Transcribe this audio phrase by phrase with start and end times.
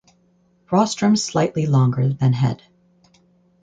[0.71, 2.63] Rostrum slightly longer than head.